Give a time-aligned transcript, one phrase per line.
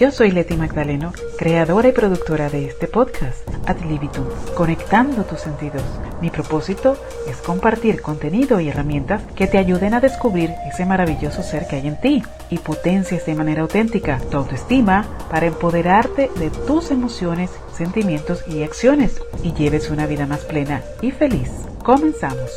[0.00, 4.24] Yo soy Leti Magdaleno, creadora y productora de este podcast, Ad Libitum,
[4.56, 5.84] conectando tus sentidos.
[6.20, 6.96] Mi propósito
[7.28, 11.86] es compartir contenido y herramientas que te ayuden a descubrir ese maravilloso ser que hay
[11.86, 18.42] en ti y potencias de manera auténtica tu autoestima para empoderarte de tus emociones, sentimientos
[18.48, 21.52] y acciones y lleves una vida más plena y feliz.
[21.84, 22.50] Comenzamos.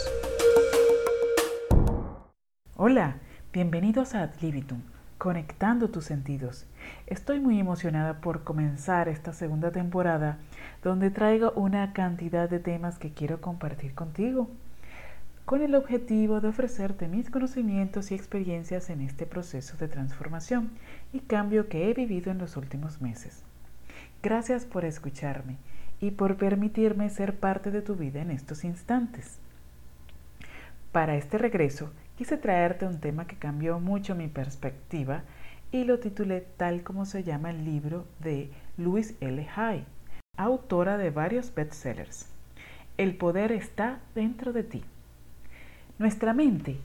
[2.76, 3.18] Hola,
[3.54, 6.66] bienvenidos a Ad Libitum conectando tus sentidos.
[7.08, 10.38] Estoy muy emocionada por comenzar esta segunda temporada
[10.84, 14.50] donde traigo una cantidad de temas que quiero compartir contigo
[15.46, 20.72] con el objetivo de ofrecerte mis conocimientos y experiencias en este proceso de transformación
[21.14, 23.44] y cambio que he vivido en los últimos meses.
[24.22, 25.56] Gracias por escucharme
[26.02, 29.40] y por permitirme ser parte de tu vida en estos instantes.
[30.92, 35.22] Para este regreso quise traerte un tema que cambió mucho mi perspectiva
[35.72, 39.48] y lo titulé tal como se llama el libro de Louise L.
[39.56, 39.86] Hay,
[40.36, 42.28] autora de varios bestsellers.
[42.98, 44.84] El poder está dentro de ti.
[46.00, 46.80] Nuestra mente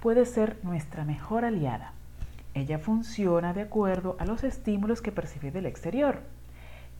[0.00, 1.92] puede ser nuestra mejor aliada.
[2.54, 6.20] Ella funciona de acuerdo a los estímulos que percibe del exterior,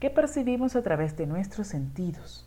[0.01, 2.45] que percibimos a través de nuestros sentidos.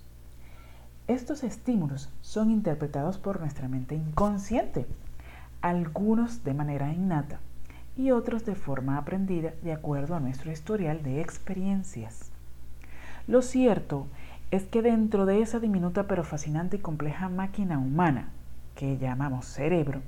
[1.09, 4.87] Estos estímulos son interpretados por nuestra mente inconsciente
[5.63, 7.41] algunos de manera innata
[7.97, 12.31] y otros de forma aprendida de acuerdo a nuestro historial de experiencias.
[13.27, 14.09] Lo cierto
[14.51, 18.31] es que dentro de esa diminuta pero fascinante y compleja máquina humana
[18.75, 20.03] que llamamos cerebro,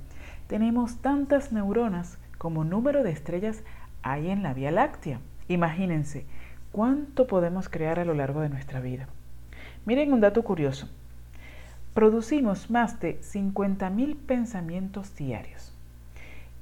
[0.47, 3.63] tenemos tantas neuronas como número de estrellas
[4.03, 5.19] hay en la Vía Láctea.
[5.47, 6.25] Imagínense
[6.71, 9.07] cuánto podemos crear a lo largo de nuestra vida.
[9.85, 10.89] Miren un dato curioso
[11.95, 15.73] producimos más de 50.000 pensamientos diarios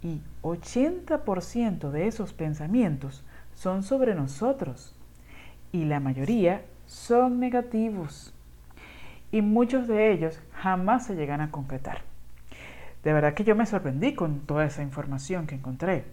[0.03, 4.95] y 80% de esos pensamientos son sobre nosotros
[5.72, 8.32] y la mayoría son negativos
[9.32, 12.02] y muchos de ellos jamás se llegan a concretar.
[13.04, 16.05] De verdad que yo me sorprendí con toda esa información que encontré.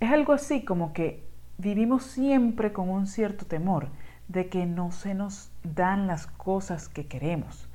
[0.00, 1.22] Es algo así como que
[1.58, 3.88] vivimos siempre con un cierto temor
[4.28, 7.68] de que no se nos dan las cosas que queremos,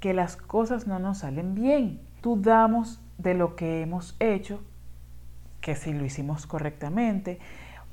[0.00, 2.00] que las cosas no nos salen bien.
[2.22, 4.62] Dudamos de lo que hemos hecho,
[5.60, 7.38] que si lo hicimos correctamente,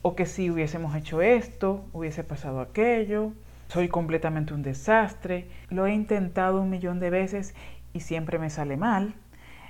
[0.01, 3.33] o que si hubiésemos hecho esto, hubiese pasado aquello,
[3.67, 7.53] soy completamente un desastre, lo he intentado un millón de veces
[7.93, 9.13] y siempre me sale mal.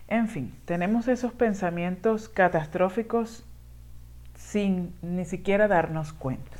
[0.08, 3.46] En fin, tenemos esos pensamientos catastróficos
[4.36, 6.58] sin ni siquiera darnos cuenta.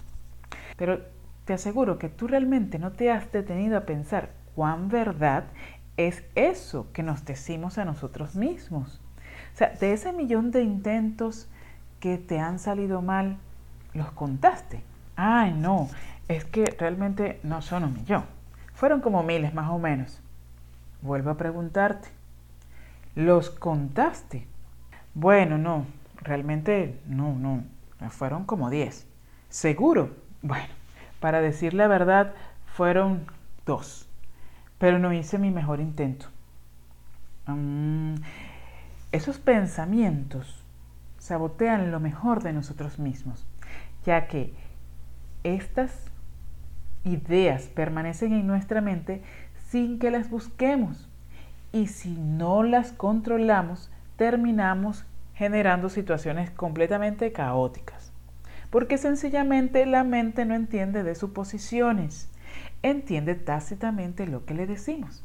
[0.76, 1.02] Pero
[1.50, 5.46] te aseguro que tú realmente no te has detenido a pensar cuán verdad
[5.98, 9.02] es eso que nos decimos a nosotros mismos.
[9.56, 11.50] O sea, de ese millón de intentos
[12.00, 13.40] que te han salido mal,
[13.96, 14.84] los contaste.
[15.16, 15.90] Ay, no,
[16.28, 18.26] es que realmente no son un millón.
[18.76, 20.22] Fueron como miles más o menos.
[21.02, 22.10] Vuelvo a preguntarte,
[23.16, 24.46] ¿los contaste?
[25.16, 25.88] Bueno, no,
[26.22, 27.64] realmente no, no,
[28.12, 29.08] fueron como diez.
[29.50, 30.16] ¿Seguro?
[30.44, 30.79] Bueno,
[31.20, 32.34] para decir la verdad,
[32.66, 33.26] fueron
[33.66, 34.08] dos,
[34.78, 36.28] pero no hice mi mejor intento.
[37.48, 38.16] Mm,
[39.12, 40.64] esos pensamientos
[41.18, 43.46] sabotean lo mejor de nosotros mismos,
[44.06, 44.54] ya que
[45.44, 46.06] estas
[47.04, 49.24] ideas permanecen en nuestra mente
[49.68, 51.10] sin que las busquemos.
[51.72, 58.09] Y si no las controlamos terminamos generando situaciones completamente caóticas
[58.70, 62.30] porque sencillamente la mente no entiende de suposiciones,
[62.84, 65.24] entiende tácitamente lo que le decimos.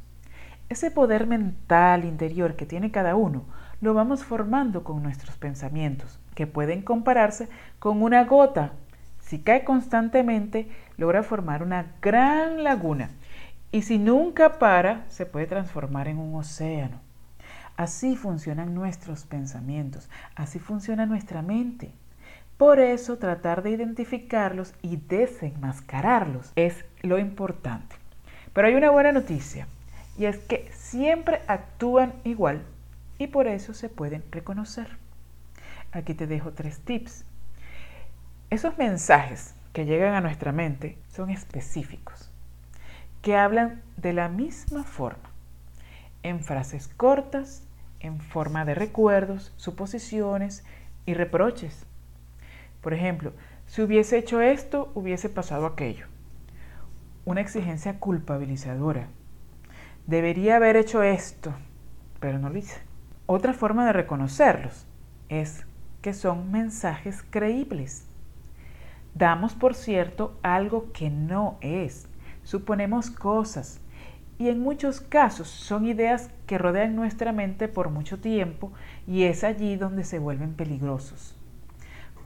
[0.68, 3.44] Ese poder mental interior que tiene cada uno
[3.80, 8.72] lo vamos formando con nuestros pensamientos, que pueden compararse con una gota.
[9.20, 13.10] Si cae constantemente, logra formar una gran laguna
[13.72, 17.00] y si nunca para, se puede transformar en un océano.
[17.76, 21.92] Así funcionan nuestros pensamientos, así funciona nuestra mente.
[22.56, 27.96] Por eso tratar de identificarlos y desenmascararlos es lo importante.
[28.52, 29.66] Pero hay una buena noticia
[30.16, 32.62] y es que siempre actúan igual
[33.18, 34.86] y por eso se pueden reconocer.
[35.90, 37.24] Aquí te dejo tres tips.
[38.50, 42.30] Esos mensajes que llegan a nuestra mente son específicos,
[43.20, 45.30] que hablan de la misma forma,
[46.22, 47.64] en frases cortas,
[47.98, 50.64] en forma de recuerdos, suposiciones
[51.04, 51.86] y reproches
[52.84, 53.32] por ejemplo,
[53.64, 56.06] si hubiese hecho esto, hubiese pasado aquello.
[57.24, 59.08] Una exigencia culpabilizadora.
[60.06, 61.54] Debería haber hecho esto,
[62.20, 62.82] pero no lo hice.
[63.24, 64.86] Otra forma de reconocerlos
[65.30, 65.64] es
[66.02, 68.06] que son mensajes creíbles.
[69.14, 72.06] Damos por cierto algo que no es.
[72.42, 73.80] Suponemos cosas.
[74.38, 78.72] Y en muchos casos son ideas que rodean nuestra mente por mucho tiempo
[79.06, 81.34] y es allí donde se vuelven peligrosos.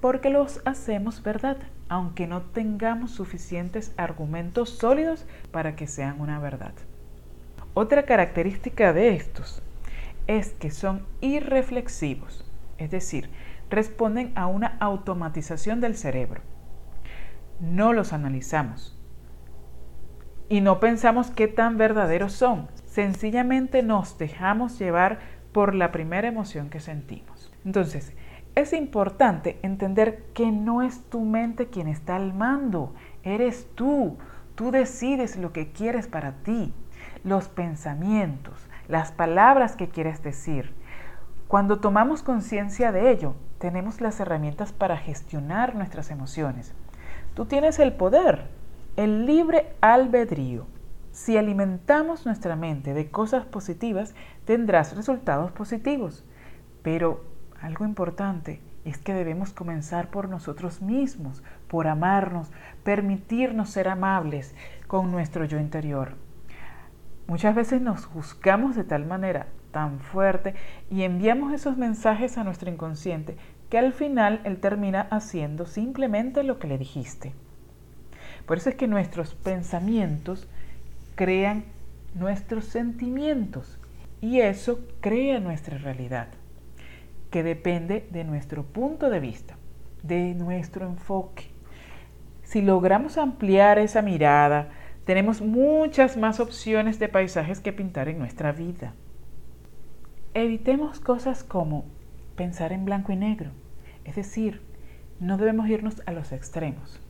[0.01, 1.57] Porque los hacemos verdad,
[1.89, 6.73] aunque no tengamos suficientes argumentos sólidos para que sean una verdad.
[7.75, 9.63] Otra característica de estos
[10.27, 12.45] es que son irreflexivos,
[12.77, 13.31] es decir,
[13.71, 16.43] responden a una automatización del cerebro.
[17.61, 18.99] No los analizamos
[20.49, 22.69] y no pensamos qué tan verdaderos son.
[22.85, 25.19] Sencillamente nos dejamos llevar
[25.53, 27.53] por la primera emoción que sentimos.
[27.65, 28.13] Entonces,
[28.59, 34.19] es importante entender que no es tu mente quien está al mando, eres tú.
[34.55, 36.73] Tú decides lo que quieres para ti,
[37.23, 40.75] los pensamientos, las palabras que quieres decir.
[41.47, 46.75] Cuando tomamos conciencia de ello, tenemos las herramientas para gestionar nuestras emociones.
[47.35, 48.49] Tú tienes el poder,
[48.97, 50.67] el libre albedrío.
[51.13, 54.15] Si alimentamos nuestra mente de cosas positivas,
[54.45, 56.25] tendrás resultados positivos.
[56.83, 57.25] Pero
[57.61, 62.51] algo importante es que debemos comenzar por nosotros mismos, por amarnos,
[62.85, 64.55] permitirnos ser amables
[64.87, 66.15] con nuestro yo interior.
[67.27, 70.55] Muchas veces nos juzgamos de tal manera tan fuerte
[70.91, 73.37] y enviamos esos mensajes a nuestro inconsciente
[73.69, 77.35] que al final él termina haciendo simplemente lo que le dijiste.
[78.47, 80.49] Por eso es que nuestros pensamientos
[81.17, 81.65] crean
[82.15, 83.79] nuestros sentimientos
[84.23, 86.29] y eso crea nuestra realidad,
[87.31, 89.57] que depende de nuestro punto de vista,
[90.03, 91.45] de nuestro enfoque.
[92.43, 94.71] Si logramos ampliar esa mirada,
[95.05, 98.95] tenemos muchas más opciones de paisajes que pintar en nuestra vida.
[100.35, 101.85] Evitemos cosas como
[102.37, 103.51] pensar en blanco y negro,
[104.05, 104.63] es decir,
[105.21, 107.01] no debemos irnos a los extremos,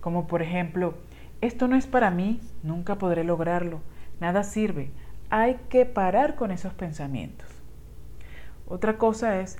[0.00, 0.94] como por ejemplo,
[1.40, 3.80] esto no es para mí, nunca podré lograrlo,
[4.20, 4.90] nada sirve,
[5.30, 7.48] hay que parar con esos pensamientos.
[8.66, 9.58] Otra cosa es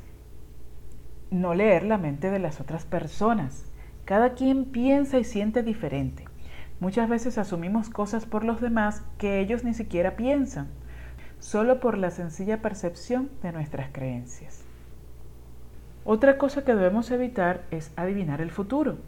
[1.31, 3.65] no leer la mente de las otras personas.
[4.05, 6.25] Cada quien piensa y siente diferente.
[6.79, 10.69] Muchas veces asumimos cosas por los demás que ellos ni siquiera piensan,
[11.39, 14.63] solo por la sencilla percepción de nuestras creencias.
[16.05, 18.99] Otra cosa que debemos evitar es adivinar el futuro.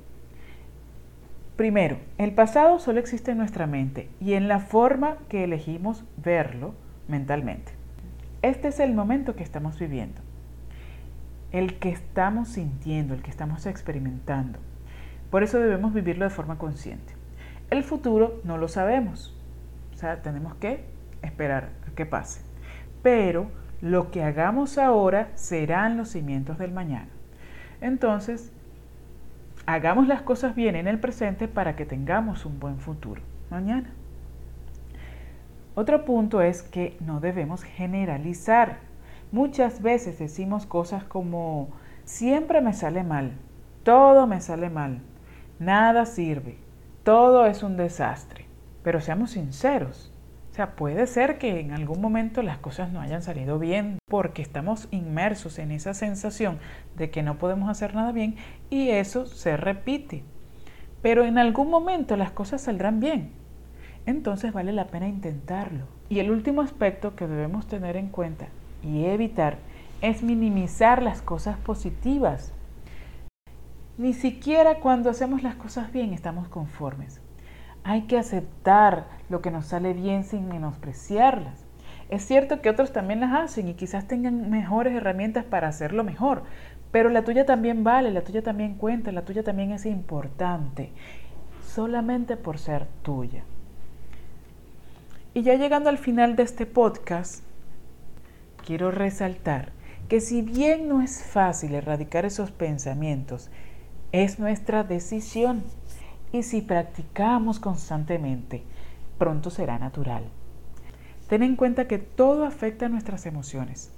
[1.56, 6.74] Primero, el pasado solo existe en nuestra mente y en la forma que elegimos verlo
[7.06, 7.72] mentalmente.
[8.42, 10.20] Este es el momento que estamos viviendo,
[11.52, 14.58] el que estamos sintiendo, el que estamos experimentando.
[15.30, 17.14] Por eso debemos vivirlo de forma consciente.
[17.70, 19.36] El futuro no lo sabemos.
[19.94, 20.84] O sea, tenemos que
[21.22, 22.42] esperar a que pase.
[23.02, 23.50] Pero
[23.80, 27.08] lo que hagamos ahora serán los cimientos del mañana.
[27.80, 28.52] Entonces,
[29.66, 33.90] hagamos las cosas bien en el presente para que tengamos un buen futuro mañana.
[35.74, 38.78] Otro punto es que no debemos generalizar.
[39.30, 41.68] Muchas veces decimos cosas como,
[42.04, 43.32] siempre me sale mal,
[43.82, 45.02] todo me sale mal,
[45.58, 46.56] nada sirve,
[47.02, 48.46] todo es un desastre.
[48.82, 50.12] Pero seamos sinceros.
[50.50, 54.40] O sea, puede ser que en algún momento las cosas no hayan salido bien porque
[54.40, 56.58] estamos inmersos en esa sensación
[56.96, 58.36] de que no podemos hacer nada bien
[58.70, 60.24] y eso se repite.
[61.02, 63.32] Pero en algún momento las cosas saldrán bien.
[64.06, 65.84] Entonces vale la pena intentarlo.
[66.08, 68.48] Y el último aspecto que debemos tener en cuenta
[68.82, 69.58] y evitar
[70.00, 72.52] es minimizar las cosas positivas
[73.98, 77.20] ni siquiera cuando hacemos las cosas bien estamos conformes.
[77.82, 81.64] Hay que aceptar lo que nos sale bien sin menospreciarlas.
[82.08, 86.44] Es cierto que otros también las hacen y quizás tengan mejores herramientas para hacerlo mejor,
[86.92, 90.92] pero la tuya también vale, la tuya también cuenta, la tuya también es importante,
[91.66, 93.42] solamente por ser tuya.
[95.34, 97.42] Y ya llegando al final de este podcast,
[98.68, 99.72] quiero resaltar
[100.10, 103.50] que si bien no es fácil erradicar esos pensamientos,
[104.12, 105.64] es nuestra decisión
[106.32, 108.64] y si practicamos constantemente,
[109.16, 110.24] pronto será natural.
[111.28, 113.90] Ten en cuenta que todo afecta a nuestras emociones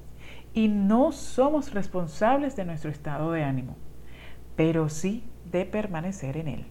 [0.55, 3.75] y no somos responsables de nuestro estado de ánimo,
[4.55, 6.67] pero sí de permanecer en él.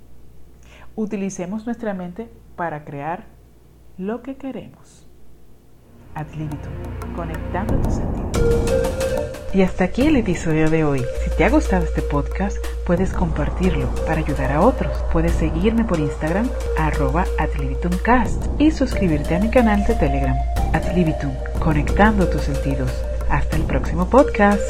[0.96, 3.26] Utilicemos nuestra mente para crear
[3.98, 5.09] lo que queremos.
[6.16, 6.74] Ad libitum,
[7.16, 8.30] conectando tus sentidos.
[9.54, 11.04] Y hasta aquí el episodio de hoy.
[11.24, 14.92] Si te ha gustado este podcast, puedes compartirlo para ayudar a otros.
[15.12, 20.36] Puedes seguirme por Instagram, arroba adlibitumcast y suscribirte a mi canal de Telegram,
[20.74, 22.92] Adlibitum, conectando tus sentidos.
[23.30, 24.62] Hasta el próximo podcast.